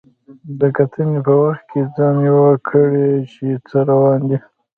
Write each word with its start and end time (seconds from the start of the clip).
د 0.59 0.61
کتنې 0.77 1.19
په 1.27 1.33
وخت 1.43 1.63
کې 1.71 1.81
ځان 1.95 2.15
پوه 2.25 2.53
کړئ 2.67 3.09
چې 3.33 3.47
څه 3.67 3.77
روان 3.89 4.19
دي. 4.29 4.37